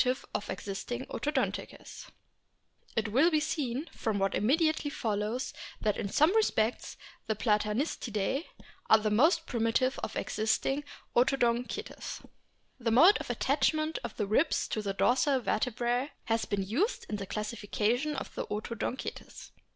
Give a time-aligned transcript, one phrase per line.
[0.03, 2.07] 1 76 A BOOK OF WHALES
[2.95, 8.45] It will be seen from what immediately follows that in some respects the Platanistidae
[8.89, 10.83] are the most primitive of existing
[11.15, 12.25] Odontocetes.
[12.79, 17.17] The mode of attachment of the ribs to the dorsal vertebrae has been used in
[17.17, 19.51] the classification of the Odontocetes.